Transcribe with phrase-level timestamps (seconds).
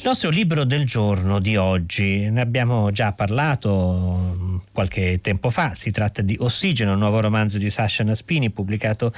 [0.00, 5.74] Il nostro libro del giorno di oggi, ne abbiamo già parlato mm, qualche tempo fa,
[5.74, 9.12] si tratta di Ossigeno, il nuovo romanzo di Sasha Naspini pubblicato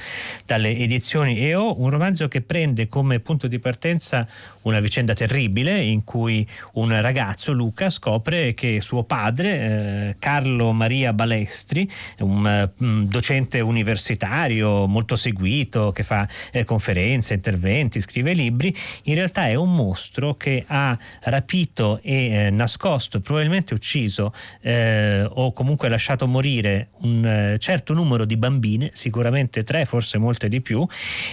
[0.45, 4.27] dalle edizioni EO, un romanzo che prende come punto di partenza
[4.63, 11.13] una vicenda terribile in cui un ragazzo, Luca, scopre che suo padre, eh, Carlo Maria
[11.13, 11.89] Balestri,
[12.19, 19.47] un um, docente universitario molto seguito che fa eh, conferenze, interventi, scrive libri, in realtà
[19.47, 26.27] è un mostro che ha rapito e eh, nascosto, probabilmente ucciso eh, o comunque lasciato
[26.27, 30.85] morire un eh, certo numero di bambine, sicuramente tre, forse molte di più,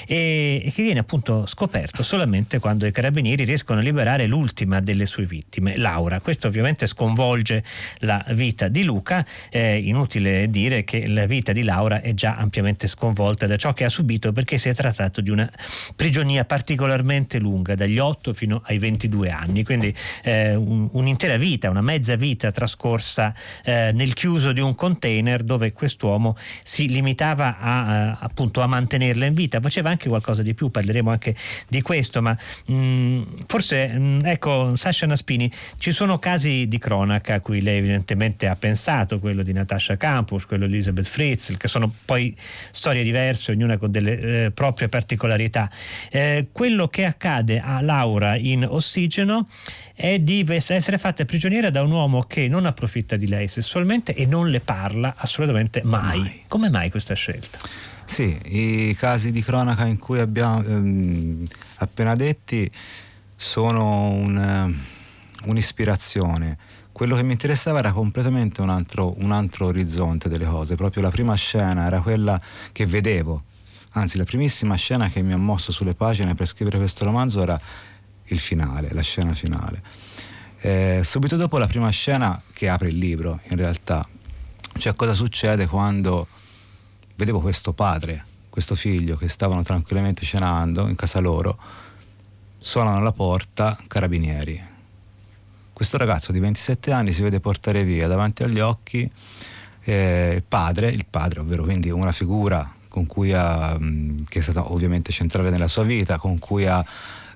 [0.06, 5.06] e, e che viene appunto scoperto solamente quando i carabinieri riescono a liberare l'ultima delle
[5.06, 6.20] sue vittime, Laura.
[6.20, 7.64] Questo ovviamente sconvolge
[8.00, 13.46] la vita di Luca, inutile dire che la vita di Laura è già ampiamente sconvolta
[13.46, 15.50] da ciò che ha subito perché si è trattato di una
[15.96, 19.29] prigionia particolarmente lunga, dagli 8 fino ai 22 anni
[19.64, 25.42] quindi eh, un, un'intera vita, una mezza vita trascorsa eh, nel chiuso di un container
[25.42, 30.54] dove quest'uomo si limitava a, a, appunto a mantenerla in vita, faceva anche qualcosa di
[30.54, 31.34] più, parleremo anche
[31.68, 36.78] di questo, ma mh, mm, forse mh, mm, ecco Sasha Naspini, ci sono casi di
[36.78, 41.56] cronaca a cui lei evidentemente ha pensato, quello di Natasha Campus, quello di Elizabeth Fritz,
[41.56, 42.34] che sono poi
[42.70, 45.70] storie diverse, ognuna con delle eh, proprie particolarità.
[46.10, 49.19] Eh, quello che accade a Laura in Ossigeno
[49.94, 54.26] è di essere fatta prigioniera da un uomo che non approfitta di lei sessualmente e
[54.26, 56.18] non le parla assolutamente mai.
[56.18, 56.42] mai.
[56.48, 57.58] Come mai questa scelta?
[58.04, 62.70] Sì, i casi di cronaca in cui abbiamo ehm, appena detti
[63.36, 66.58] sono un, eh, un'ispirazione.
[66.92, 70.74] Quello che mi interessava era completamente un altro, un altro orizzonte delle cose.
[70.74, 72.38] Proprio la prima scena era quella
[72.72, 73.44] che vedevo,
[73.92, 77.60] anzi la primissima scena che mi ha mosso sulle pagine per scrivere questo romanzo era
[78.30, 79.82] il finale, la scena finale.
[80.60, 84.06] Eh, subito dopo la prima scena che apre il libro, in realtà,
[84.78, 86.26] cioè cosa succede quando
[87.16, 91.58] vedevo questo padre, questo figlio che stavano tranquillamente cenando in casa loro,
[92.58, 94.68] suonano alla porta carabinieri.
[95.72, 99.10] Questo ragazzo di 27 anni si vede portare via davanti agli occhi
[99.82, 103.78] eh, padre, il padre, ovvero quindi una figura con cui ha,
[104.28, 106.84] che è stata ovviamente centrale nella sua vita, con cui ha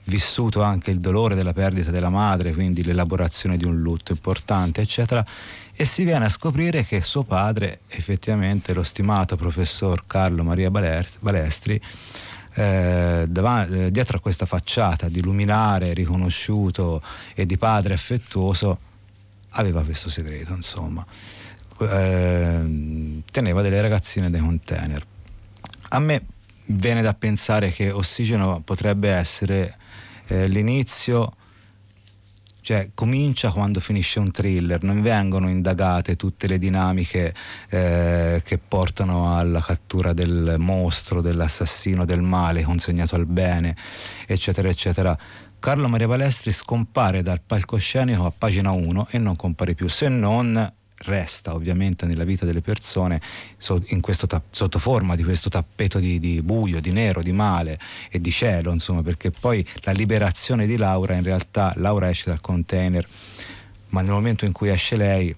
[0.04, 5.24] vissuto anche il dolore della perdita della madre, quindi l'elaborazione di un lutto importante, eccetera,
[5.72, 11.80] e si viene a scoprire che suo padre, effettivamente lo stimato professor Carlo Maria Balestri,
[12.56, 17.02] eh, davanti, eh, dietro a questa facciata di luminare, riconosciuto
[17.34, 18.78] e di padre affettuoso,
[19.50, 21.04] aveva questo segreto, insomma.
[21.80, 25.04] Eh, teneva delle ragazzine dei container.
[25.88, 26.22] A me
[26.66, 29.76] viene da pensare che Ossigeno potrebbe essere
[30.26, 31.34] eh, l'inizio
[32.64, 37.34] cioè comincia quando finisce un thriller, non vengono indagate tutte le dinamiche
[37.68, 43.76] eh, che portano alla cattura del mostro, dell'assassino, del male consegnato al bene,
[44.26, 45.16] eccetera, eccetera.
[45.58, 50.72] Carlo Maria Palestri scompare dal palcoscenico a pagina 1 e non compare più, se non
[51.04, 53.20] resta ovviamente nella vita delle persone
[53.58, 57.78] ta- sotto forma di questo tappeto di, di, buio, di nero, di male
[58.10, 62.40] e di cielo, insomma, perché poi la liberazione di Laura, in realtà Laura esce dal
[62.40, 63.06] container,
[63.88, 65.34] ma nel momento in cui esce lei,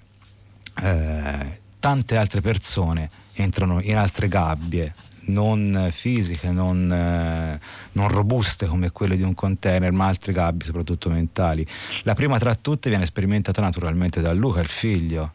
[0.82, 4.94] eh, tante altre persone entrano in altre gabbie,
[5.26, 7.60] non fisiche, non, eh,
[7.92, 11.66] non, robuste come quelle di un container, ma altre gabbie, soprattutto mentali.
[12.02, 15.32] La prima tra tutte viene sperimentata naturalmente da Luca, il figlio,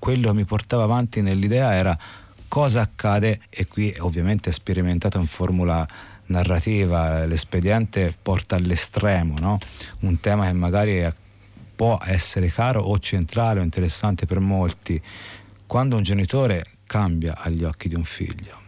[0.00, 1.96] quello che mi portava avanti nell'idea era
[2.48, 5.86] cosa accade, e qui ovviamente sperimentato in formula
[6.26, 9.58] narrativa, l'espediente porta all'estremo, no?
[10.00, 11.12] un tema che magari
[11.76, 15.00] può essere caro o centrale o interessante per molti,
[15.66, 18.58] quando un genitore cambia agli occhi di un figlio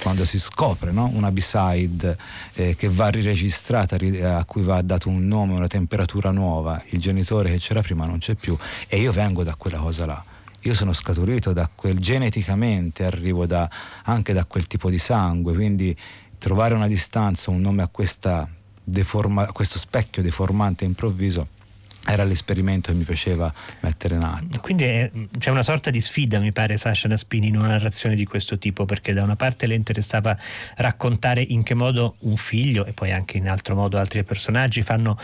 [0.00, 1.10] quando si scopre no?
[1.12, 2.16] una B-side
[2.54, 3.96] eh, che va riregistrata,
[4.36, 8.18] a cui va dato un nome, una temperatura nuova, il genitore che c'era prima non
[8.18, 8.56] c'è più
[8.88, 10.24] e io vengo da quella cosa là
[10.62, 13.68] io sono scaturito da quel geneticamente, arrivo da,
[14.04, 15.96] anche da quel tipo di sangue, quindi
[16.38, 18.48] trovare una distanza, un nome a,
[18.82, 21.58] deforma, a questo specchio deformante improvviso
[22.06, 24.60] era l'esperimento che mi piaceva mettere in atto.
[24.60, 28.24] Quindi è, c'è una sorta di sfida, mi pare, Sasha Naspini in una narrazione di
[28.24, 30.36] questo tipo, perché da una parte le interessava
[30.76, 35.18] raccontare in che modo un figlio e poi anche in altro modo altri personaggi fanno,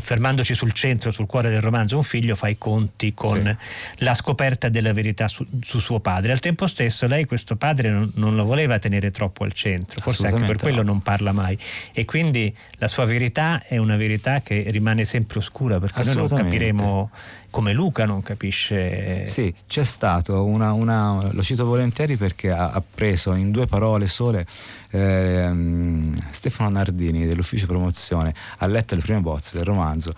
[0.00, 4.04] fermandoci sul centro, sul cuore del romanzo, un figlio fa i conti con sì.
[4.04, 6.32] la scoperta della verità su, su, suo padre.
[6.32, 10.26] Al tempo stesso lei questo padre non, non, lo voleva tenere troppo al centro, forse
[10.26, 10.92] anche per quello no.
[10.92, 11.58] non parla mai.
[11.92, 16.28] E quindi la sua verità è una verità che rimane sempre oscura perché noi non
[16.28, 17.10] capiremo
[17.50, 19.26] come Luca non capisce.
[19.26, 24.06] Sì, c'è stato una, una lo cito volentieri perché ha, ha, preso in due parole
[24.06, 24.46] sole
[24.90, 25.98] eh,
[26.30, 30.12] Stefano Nardini dell'ufficio promozione, ha letto le prime bozze del romanzo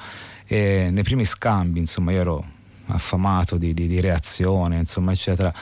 [0.47, 2.45] e nei primi scambi, insomma, io ero
[2.87, 5.53] affamato di, di, di reazione, insomma, eccetera.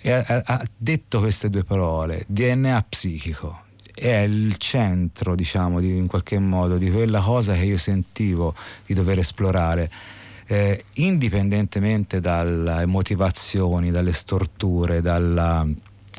[0.00, 3.64] E ha, ha detto queste due parole, DNA psichico
[3.98, 8.54] è il centro, diciamo, di, in qualche modo, di quella cosa che io sentivo
[8.84, 9.90] di dover esplorare.
[10.48, 15.66] Eh, indipendentemente dalle motivazioni, dalle storture, dalla,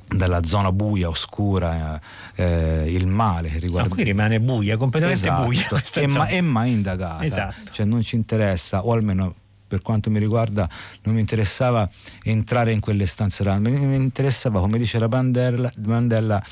[0.07, 2.01] dalla zona buia, oscura,
[2.35, 3.89] eh, il male che riguarda.
[3.89, 5.67] Ma qui rimane buia, completamente esatto, buia.
[5.93, 7.23] E, ma, è mai indagata.
[7.23, 7.71] Esatto.
[7.71, 9.35] Cioè non ci interessa, o almeno
[9.67, 10.69] per quanto mi riguarda
[11.03, 11.89] non mi interessava
[12.23, 16.43] entrare in quelle stanze là, mi, interessava, come dice la Mandela, Mandela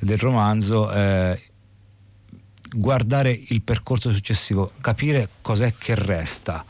[0.00, 1.40] del romanzo, eh,
[2.74, 6.64] guardare il percorso successivo, capire cos'è che resta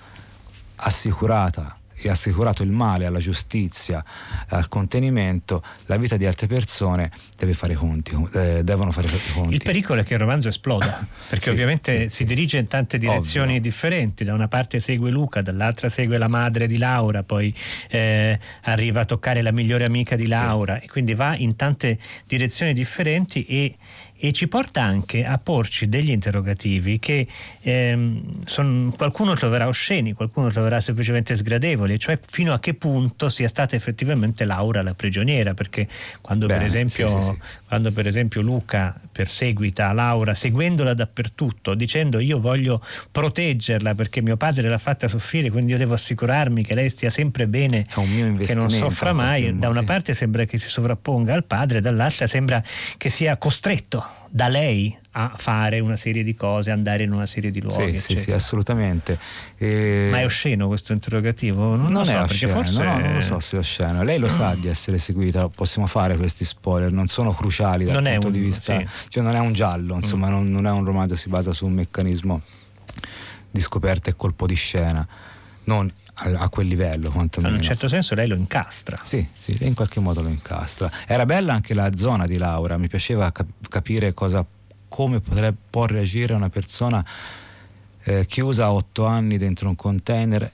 [0.77, 1.79] assicurata
[2.09, 4.05] e assicurato il male alla giustizia,
[4.49, 9.55] al contenimento, la vita di altre persone deve fare conti, eh, devono fare conti.
[9.55, 12.99] Il pericolo è che il romanzo esploda, perché sì, ovviamente sì, si dirige in tante
[12.99, 13.61] direzioni ovvio.
[13.61, 17.55] differenti, da una parte segue Luca, dall'altra segue la madre di Laura, poi
[17.89, 20.85] eh, arriva a toccare la migliore amica di Laura sì.
[20.85, 23.77] e quindi va in tante direzioni differenti e
[24.17, 27.27] e ci porta anche a porci degli interrogativi che
[27.63, 33.49] ehm, son, qualcuno troverà osceni, qualcuno troverà semplicemente sgradevoli, cioè fino a che punto sia
[33.49, 35.89] stata effettivamente Laura la prigioniera, perché
[36.21, 37.39] quando, Beh, per, esempio, sì, sì, sì.
[37.67, 44.69] quando per esempio Luca perseguita Laura seguendola dappertutto, dicendo io voglio proteggerla perché mio padre
[44.69, 49.13] l'ha fatta soffrire, quindi io devo assicurarmi che lei stia sempre bene, che non soffra
[49.13, 52.63] mai, da una parte sembra che si sovrapponga al padre, dall'altra sembra
[52.97, 57.53] che sia costretto da lei a fare una serie di cose, andare in una serie
[57.53, 57.99] di luoghi.
[58.01, 59.17] Sì, sì, sì, assolutamente.
[59.57, 60.09] E...
[60.11, 61.77] Ma è osceno questo interrogativo?
[61.77, 62.83] Non, non so, è osceno, forse...
[62.83, 64.03] no, non lo so se è osceno.
[64.03, 68.11] Lei lo sa di essere seguita, possiamo fare questi spoiler, non sono cruciali dal non
[68.13, 68.77] punto un, di vista...
[68.77, 68.89] Sì.
[69.11, 70.31] Cioè non è un giallo, insomma, mm.
[70.31, 72.41] non, non è un romanzo, si basa su un meccanismo
[73.53, 75.07] di scoperta e colpo di scena.
[75.65, 77.55] Non a, quel livello quantomeno.
[77.55, 78.99] In un certo senso lei lo incastra.
[79.03, 80.91] Sì, sì, in qualche modo lo incastra.
[81.07, 84.45] Era bella anche la zona di Laura, mi piaceva cap- capire cosa,
[84.89, 87.05] come potrebbe, può reagire una persona
[88.05, 90.51] eh, chiusa a otto anni dentro un container,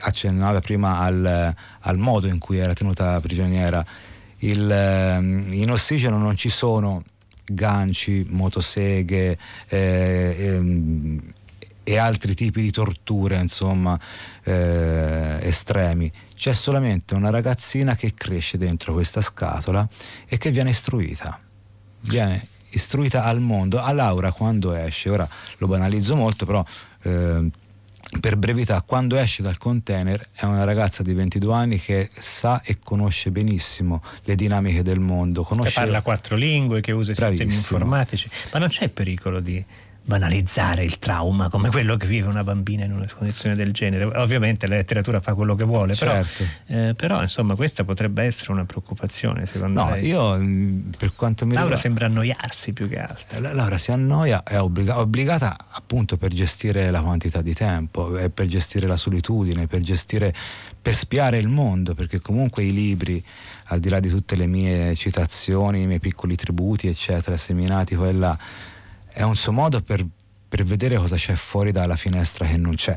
[0.00, 3.84] accennava prima al, al modo in cui era tenuta prigioniera.
[4.38, 7.04] Il, eh, in ossigeno non ci sono
[7.46, 9.38] ganci, motoseghe,
[9.68, 11.20] eh, ehm,
[11.84, 13.98] e altri tipi di torture, insomma,
[14.42, 16.10] eh, estremi.
[16.34, 19.86] C'è solamente una ragazzina che cresce dentro questa scatola
[20.26, 21.38] e che viene istruita.
[22.00, 23.80] Viene istruita al mondo.
[23.80, 25.28] A Laura quando esce, ora
[25.58, 26.64] lo banalizzo molto, però
[27.02, 27.50] eh,
[28.20, 32.78] per brevità, quando esce dal container è una ragazza di 22 anni che sa e
[32.82, 35.42] conosce benissimo le dinamiche del mondo.
[35.42, 35.72] Conosce...
[35.74, 38.28] Che parla quattro lingue, che usa i sistemi informatici.
[38.52, 39.64] Ma non c'è pericolo di
[40.06, 44.04] banalizzare il trauma come quello che vive una bambina in una condizione del genere.
[44.04, 46.44] Ovviamente la letteratura fa quello che vuole, certo.
[46.66, 49.90] però, eh, però, insomma questa potrebbe essere una preoccupazione secondo me.
[49.90, 51.76] No, io mm, per quanto mi Laura riguarda...
[51.76, 53.40] sembra annoiarsi più che altro.
[53.40, 58.86] Laura si annoia, è obbliga- obbligata appunto per gestire la quantità di tempo, per gestire
[58.86, 60.34] la solitudine, per gestire,
[60.80, 63.24] per spiare il mondo, perché comunque i libri,
[63.68, 68.12] al di là di tutte le mie citazioni, i miei piccoli tributi, eccetera, seminati e
[68.12, 68.38] là,
[69.14, 70.04] è un suo modo per,
[70.48, 72.96] per vedere cosa c'è fuori dalla finestra che non c'è.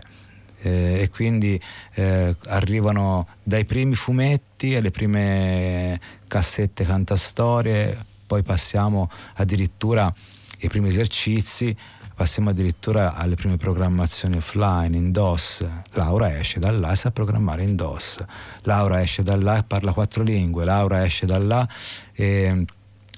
[0.59, 1.61] Eh, e quindi
[1.93, 7.95] eh, arrivano dai primi fumetti alle prime cassette cantastorie,
[8.25, 11.77] poi passiamo addirittura ai primi esercizi,
[12.15, 15.63] passiamo addirittura alle prime programmazioni offline in DOS.
[15.91, 18.25] Laura esce da là e sa programmare in DOS.
[18.63, 20.65] Laura esce da là e parla quattro lingue.
[20.65, 21.67] Laura esce da là
[22.13, 22.65] e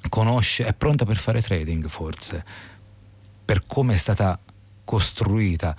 [0.09, 2.43] conosce, è pronta per fare trading forse
[3.49, 4.39] per come è stata
[4.85, 5.75] costruita.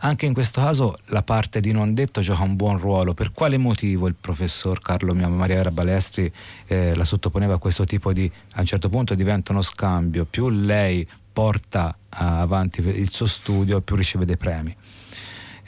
[0.00, 3.14] Anche in questo caso la parte di non detto gioca un buon ruolo.
[3.14, 6.30] Per quale motivo il professor Carlo Maria Balestri
[6.66, 8.30] eh, la sottoponeva a questo tipo di...
[8.52, 10.26] a un certo punto diventa uno scambio.
[10.26, 14.76] Più lei porta avanti il suo studio più riceve dei premi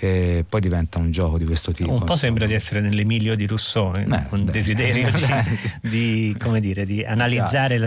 [0.02, 1.90] e poi diventa un gioco di questo tipo.
[1.90, 2.19] Un po' insomma.
[2.19, 4.50] sembra di essere nell'Emilio di Rousseau, eh, beh, un beh.
[4.50, 5.11] desiderio
[5.83, 7.78] di, di, dire, di analizzare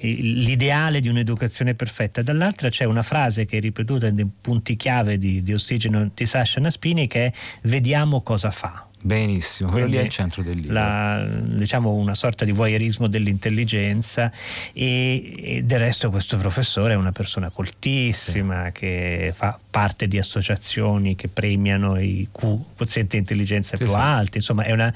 [0.00, 2.22] l'ideale di un'educazione perfetta.
[2.22, 6.58] Dall'altra c'è una frase che è ripetuta nei punti chiave di, di Ossigeno di Sasha
[6.58, 7.32] Naspini che è
[7.62, 8.88] vediamo cosa fa.
[9.06, 10.72] Benissimo, quello Quindi lì è il centro del libro.
[10.72, 14.32] La, diciamo una sorta di voyeurismo dell'intelligenza
[14.72, 18.72] e, e, del resto questo professore è una persona coltissima sì.
[18.72, 23.98] che fa parte di associazioni che premiano i quozienti di intelligenza sì, più sì.
[23.98, 24.90] alti, insomma una,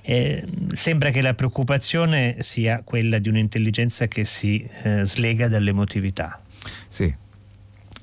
[0.00, 6.40] eh, sembra che la preoccupazione sia quella di un'intelligenza che si eh, slega dall'emotività.
[6.88, 7.14] Sì,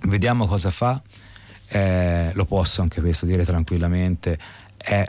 [0.01, 1.01] vediamo cosa fa,
[1.69, 4.37] eh, lo posso anche questo dire tranquillamente,
[4.77, 5.03] è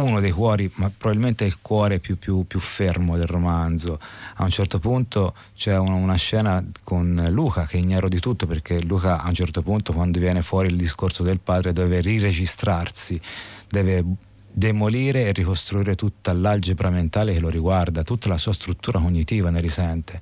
[0.00, 3.98] uno dei cuori, ma probabilmente il cuore più, più, più, fermo del romanzo.
[4.36, 8.46] A un certo punto c'è una, una, scena con Luca che è ignaro di tutto
[8.46, 13.20] perché Luca a un certo punto quando viene fuori il discorso del padre deve riregistrarsi,
[13.68, 14.04] deve
[14.52, 19.60] demolire e ricostruire tutta l'algebra mentale che lo riguarda, tutta la sua struttura cognitiva ne
[19.60, 20.20] risente.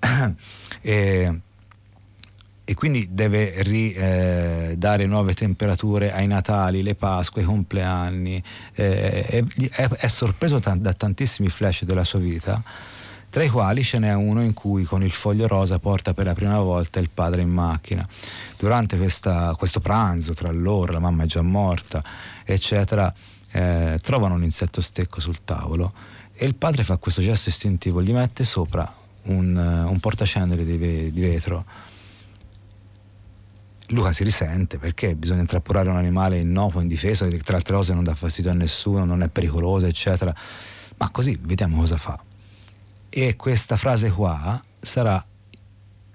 [0.80, 1.40] e,
[2.70, 8.40] e quindi deve ridare eh, nuove temperature ai Natali, le Pasque, i compleanni.
[8.74, 12.62] Eh, è, è, sorpreso t- da tantissimi flash della sua vita,
[13.28, 16.34] tra i quali ce n'è uno in cui con il foglio rosa porta per la
[16.34, 18.06] prima volta il padre in macchina.
[18.56, 22.00] Durante questa, questo pranzo tra loro, la mamma è già morta,
[22.44, 23.12] eccetera,
[23.50, 25.92] eh, trovano un insetto stecco sul tavolo
[26.32, 31.20] e il padre fa questo gesto istintivo, gli mette sopra un, un portacenere di, di
[31.20, 31.88] vetro
[33.90, 38.04] Luca si risente perché bisogna intrappolare un animale innocuo, indifeso, che tra altre cose non
[38.04, 40.34] dà fastidio a nessuno, non è pericoloso, eccetera.
[40.96, 42.18] Ma così vediamo cosa fa.
[43.08, 45.24] E questa frase qua sarà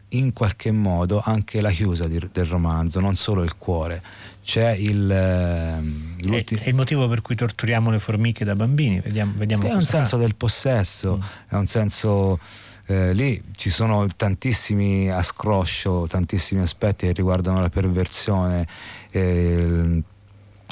[0.10, 4.02] in qualche modo anche la chiusa di, del romanzo, non solo il cuore.
[4.44, 5.10] C'è il.
[5.10, 9.00] Eh, è, è, il motivo per cui torturiamo le formiche da bambini.
[9.00, 11.50] Vediamo, vediamo sì, è un senso del possesso, mm.
[11.50, 12.40] è un senso
[12.88, 18.68] eh, lì ci sono tantissimi a scroscio, tantissimi aspetti che riguardano la perversione.
[19.12, 20.04] Eh,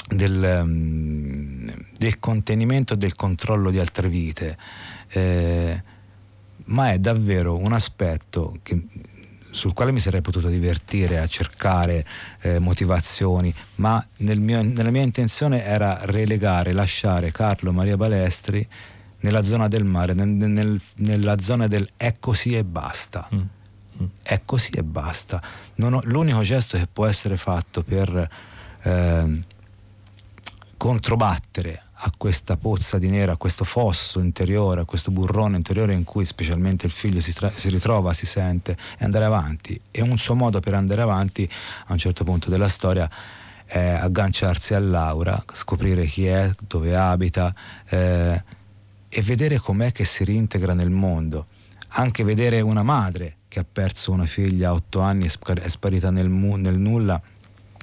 [0.06, 4.58] del, um, del, contenimento e del controllo di altre vite,
[5.08, 5.82] eh,
[6.66, 8.86] ma è davvero un aspetto che,
[9.50, 12.04] sul quale mi sarei potuto divertire a cercare
[12.40, 18.66] eh, motivazioni, ma nel mio, nella mia intenzione era relegare, lasciare Carlo Maria Balestri
[19.24, 23.26] nella zona del mare, nel, nel, nella zona del è così e basta.
[23.34, 23.40] Mm.
[24.02, 24.06] Mm.
[24.22, 25.42] È così e basta.
[25.80, 28.28] Ho, l'unico gesto che può essere fatto per
[28.82, 29.40] eh,
[30.76, 36.04] controbattere a questa pozza di nero, a questo fosso interiore, a questo burrone interiore in
[36.04, 39.80] cui specialmente il figlio si, tra- si ritrova, si sente, è andare avanti.
[39.90, 41.48] E un suo modo per andare avanti
[41.86, 43.08] a un certo punto della storia
[43.64, 47.54] è agganciarsi a Laura, scoprire chi è, dove abita.
[47.88, 48.62] Eh,
[49.16, 51.46] e vedere com'è che si reintegra nel mondo.
[51.96, 55.30] Anche vedere una madre che ha perso una figlia a otto anni e
[55.62, 57.22] è sparita nel, mu- nel nulla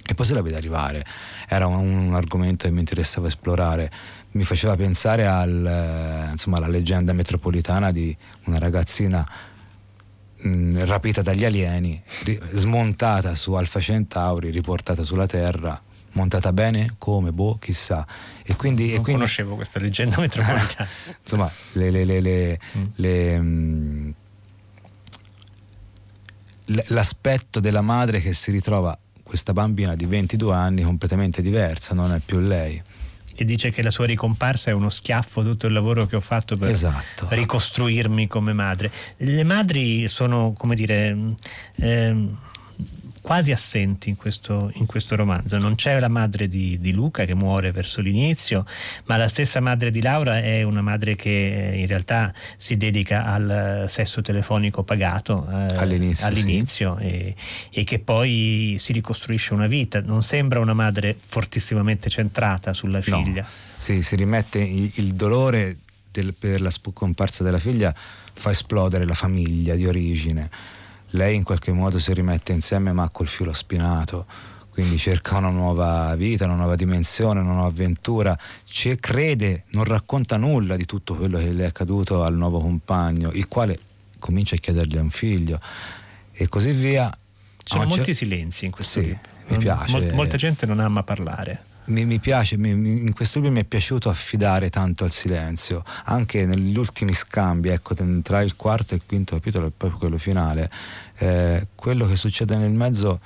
[0.05, 1.05] e poi se la vede arrivare.
[1.47, 3.89] Era un, un, argomento che mi interessava esplorare.
[4.31, 8.13] Mi faceva pensare al, insomma, alla leggenda metropolitana di
[8.45, 9.25] una ragazzina
[10.35, 15.81] mh, rapita dagli alieni, ri- smontata su Alfa Centauri, riportata sulla Terra
[16.13, 16.95] montata bene?
[16.97, 17.31] Come?
[17.31, 18.05] Boh, chissà.
[18.43, 20.89] E quindi, non e quindi, conoscevo questa leggenda metropolitana.
[21.21, 22.59] insomma, le, le, le,
[22.95, 24.11] le mm.
[26.87, 32.19] l'aspetto della madre che si ritrova questa bambina di 22 anni completamente diversa, non è
[32.19, 32.81] più lei.
[33.33, 36.57] E dice che la sua ricomparsa è uno schiaffo tutto il lavoro che ho fatto
[36.57, 37.27] per esatto.
[37.29, 38.91] ricostruirmi come madre.
[39.17, 41.17] Le madri sono, come dire,
[41.75, 42.27] eh,
[43.21, 45.57] quasi assenti in questo, in questo, romanzo.
[45.57, 48.65] Non c'è la madre di, di, Luca che muore verso l'inizio,
[49.05, 53.85] ma la stessa madre di Laura è una madre che in realtà si dedica al
[53.87, 57.05] sesso telefonico pagato eh, all'inizio, all'inizio sì.
[57.05, 57.35] e,
[57.71, 60.01] e, che poi si ricostruisce una vita.
[60.01, 63.41] Non sembra una madre fortissimamente centrata sulla figlia.
[63.41, 63.47] No.
[63.75, 65.77] Sì, si rimette il, il dolore
[66.11, 67.93] del, per la scomparsa della figlia
[68.33, 70.49] fa esplodere la famiglia di origine
[71.11, 74.25] lei in qualche modo si rimette insieme ma col filo spinato
[74.71, 80.37] quindi cerca una nuova vita, una nuova dimensione, una nuova avventura, ci crede, non racconta
[80.37, 83.77] nulla di tutto quello che le è accaduto al nuovo compagno, il quale
[84.17, 85.59] comincia a chiedergli un figlio
[86.31, 87.09] e così via.
[87.09, 89.19] Ci sono molti silenzi in questo Sì, libro.
[89.47, 89.91] mi piace.
[89.91, 91.63] Mol- molta gente non ama parlare.
[91.85, 96.45] Mi, mi piace, mi, in questo libro mi è piaciuto affidare tanto al silenzio, anche
[96.45, 100.71] negli ultimi scambi, ecco, tra il quarto e il quinto capitolo e poi quello finale,
[101.17, 103.19] eh, quello che succede nel mezzo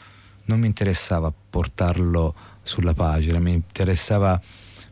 [0.46, 2.34] non mi interessava portarlo
[2.64, 4.40] sulla pagina, mi interessava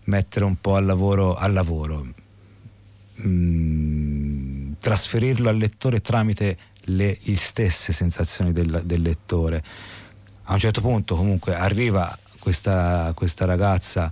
[0.06, 2.06] mettere un po' al lavoro, al lavoro
[3.26, 9.64] mm, trasferirlo al lettore tramite le, le stesse sensazioni del, del lettore.
[10.44, 14.12] A un certo punto comunque arriva questa, questa ragazza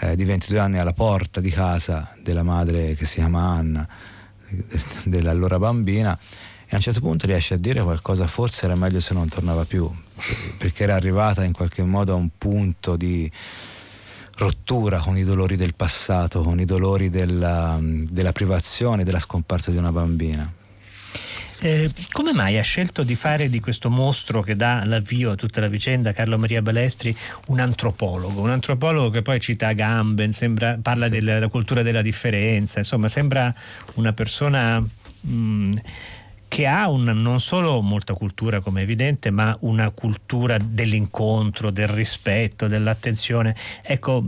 [0.00, 3.86] eh, di 22 anni alla porta di casa della madre che si chiama Anna,
[5.04, 8.98] della loro bambina, e a un certo punto riesce a dire qualcosa, forse era meglio
[8.98, 9.88] se non tornava più,
[10.58, 13.30] perché era arrivata in qualche modo a un punto di
[14.38, 19.76] rottura con i dolori del passato, con i dolori della, della privazione, della scomparsa di
[19.76, 20.52] una bambina.
[21.62, 25.60] Eh, come mai ha scelto di fare di questo mostro che dà l'avvio a tutta
[25.60, 27.14] la vicenda, Carlo Maria Balestri,
[27.48, 28.40] un antropologo?
[28.40, 31.20] Un antropologo che poi cita Agamben, sembra, parla sì.
[31.20, 33.54] della cultura della differenza, insomma sembra
[33.94, 34.80] una persona...
[34.80, 35.74] Mh, mm,
[36.50, 41.86] che ha un, non solo molta cultura come è evidente, ma una cultura dell'incontro, del
[41.86, 43.54] rispetto, dell'attenzione.
[43.82, 44.24] Ecco,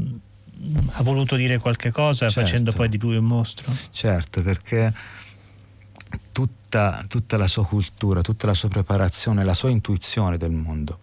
[0.92, 2.40] ha voluto dire qualche cosa certo.
[2.40, 3.72] facendo poi di lui un mostro?
[3.90, 4.92] Certo, perché
[6.32, 10.98] tutta, tutta la sua cultura, tutta la sua preparazione, la sua intuizione del mondo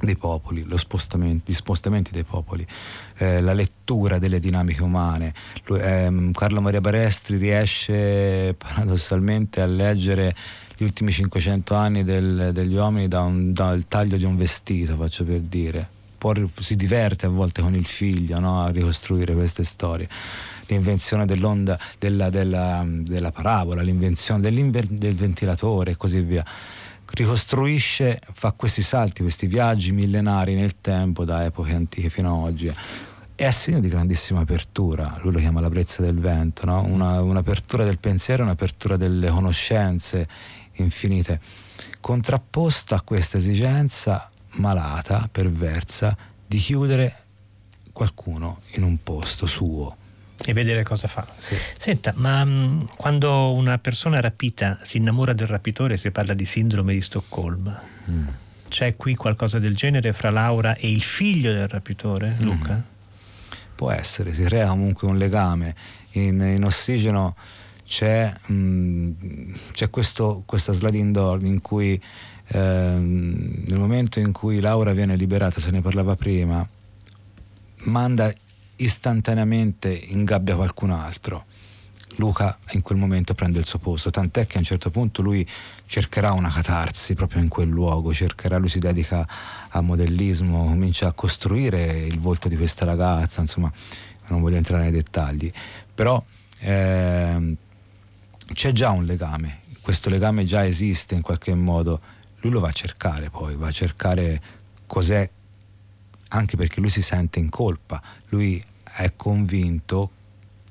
[0.00, 2.64] dei popoli, spostamento, gli spostamenti dei popoli,
[3.16, 5.34] eh, la lettura delle dinamiche umane.
[5.64, 10.34] Lui, ehm, Carlo Maria Barestri riesce paradossalmente a leggere
[10.76, 15.96] gli ultimi 500 anni del, degli uomini dal taglio di un vestito, faccio per dire.
[16.58, 18.62] Si diverte a volte con il figlio no?
[18.62, 20.08] a ricostruire queste storie
[20.68, 26.44] l'invenzione dell'onda della, della, della parabola, l'invenzione del ventilatore e così via.
[27.10, 32.72] Ricostruisce, fa questi salti, questi viaggi millenari nel tempo, da epoche antiche fino ad oggi.
[33.34, 36.84] È a segno di grandissima apertura, lui lo chiama la brezza del vento, no?
[36.84, 40.28] Una, un'apertura del pensiero, un'apertura delle conoscenze
[40.72, 41.40] infinite,
[42.00, 47.24] contrapposta a questa esigenza malata, perversa, di chiudere
[47.92, 49.96] qualcuno in un posto suo
[50.44, 51.26] e vedere cosa fa.
[51.36, 51.56] Sì.
[51.76, 56.44] Senta, ma mh, mm, quando una persona rapita si innamora del rapitore si parla di
[56.44, 57.80] sindrome di Stoccolma.
[58.10, 58.26] Mm.
[58.68, 62.44] C'è qui qualcosa del genere fra Laura e il figlio del rapitore, mm.
[62.44, 62.82] Luca?
[63.74, 65.74] Può essere, si crea comunque un legame.
[66.12, 67.36] In, in ossigeno
[67.86, 69.12] c'è, mh, mm,
[69.72, 72.00] c'è questo, questa sliding door in cui
[72.50, 76.66] eh, nel momento in cui Laura viene liberata, se ne parlava prima,
[77.84, 78.32] manda
[78.78, 81.44] istantaneamente ingabbia qualcun altro.
[82.16, 85.46] Luca in quel momento prende il suo posto, tant'è che a un certo punto lui
[85.86, 89.26] cercherà una catarsi proprio in quel luogo, cercherà, lui si dedica
[89.68, 93.70] a modellismo, comincia a costruire il volto di questa ragazza, insomma,
[94.28, 95.50] non voglio entrare nei dettagli,
[95.94, 96.22] però
[96.58, 97.56] eh,
[98.52, 102.00] c'è già un legame, questo legame già esiste in qualche modo,
[102.40, 104.42] lui lo va a cercare poi, va a cercare
[104.86, 105.28] cos'è
[106.30, 108.62] anche perché lui si sente in colpa, lui
[108.94, 110.10] è convinto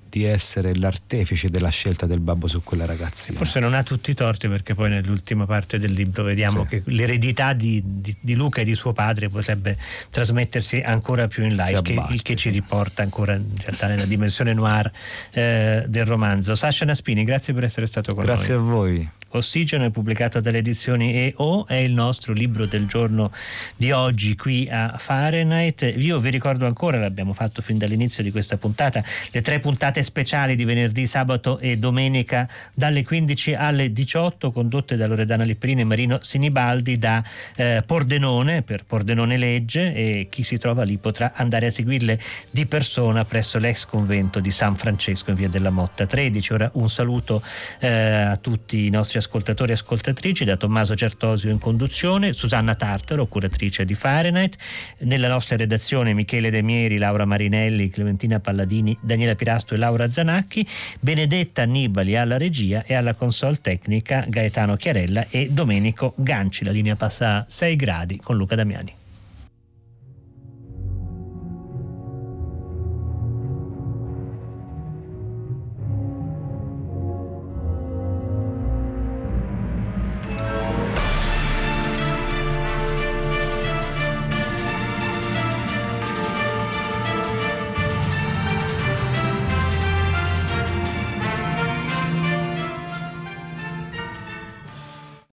[0.10, 3.38] di essere l'artefice della scelta del babbo su quella ragazzina.
[3.38, 6.70] Forse non ha tutti i torti perché poi nell'ultima parte del libro vediamo sì.
[6.70, 9.78] che l'eredità di, di, di, Luca e di suo padre potrebbe
[10.10, 14.06] trasmettersi ancora più in là, il che, il che, ci riporta ancora in realtà nella
[14.06, 14.92] dimensione noir
[15.32, 16.56] eh, del romanzo.
[16.56, 18.64] Sasha Naspini, grazie per essere stato con grazie noi.
[18.64, 19.10] Grazie a voi.
[19.30, 23.32] Ossigeno è pubblicato dalle edizioni EO, è il nostro libro del giorno
[23.76, 25.94] di oggi qui a Fahrenheit.
[25.98, 30.56] Io vi ricordo ancora, l'abbiamo fatto fin dall'inizio di questa puntata, le tre puntate speciali
[30.56, 36.20] di venerdì, sabato e domenica dalle 15 alle 18 condotte da Loredana Lipperini e Marino
[36.22, 37.24] Sinibaldi da
[37.56, 42.66] eh, Pordenone per Pordenone Legge e chi si trova lì potrà andare a seguirle di
[42.66, 46.54] persona presso l'ex convento di San Francesco in via della Motta 13.
[46.54, 47.42] Ora un saluto
[47.80, 53.26] eh, a tutti i nostri ascoltatori e ascoltatrici, da Tommaso Certosio in conduzione, Susanna Tartaro,
[53.28, 54.56] curatrice di Fahrenheit,
[55.00, 60.68] nella nostra redazione Michele De Mieri, Laura Marinelli, Clementina Palladini, Daniela Pirasto e Laura Zanacchi,
[61.00, 66.64] Benedetta Annibali alla regia e alla console tecnica Gaetano Chiarella e Domenico Ganci.
[66.64, 68.94] La linea passa a 6 gradi con Luca Damiani.